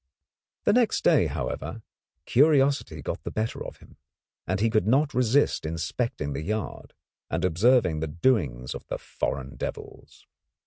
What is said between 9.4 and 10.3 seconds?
devils.